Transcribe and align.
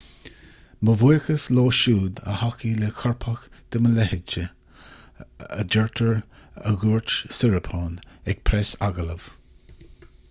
mo 0.87 0.93
bhuíochas 1.01 1.43
leo 1.57 1.73
siúd 1.79 2.21
a 2.31 2.37
thacaigh 2.39 2.79
le 2.79 2.89
coirpeach 3.01 3.43
de 3.75 3.83
mo 3.83 3.91
leithéidse 3.99 4.47
a 5.59 5.67
deirtear 5.75 6.19
a 6.71 6.75
dhúirt 6.85 7.17
siriporn 7.39 7.95
ag 8.35 8.43
preasagallamh 8.51 9.31